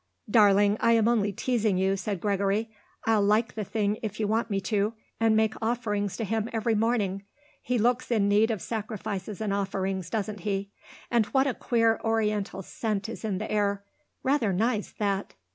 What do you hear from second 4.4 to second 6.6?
me to, and make offerings to him